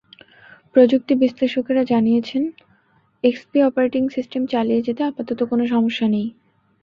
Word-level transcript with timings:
প্রযুক্তি 0.75 1.13
বিশ্লেষকেরা 1.15 1.83
জানিয়েছেন, 1.83 2.43
XP 3.23 3.57
operating 3.63 4.03
system 4.09 4.41
চালিয়ে 4.45 4.81
যেতে 4.81 5.01
আপাতত 5.03 5.39
কোনো 5.43 5.63
সমস্যা 5.67 6.07
নেই। 6.07 6.27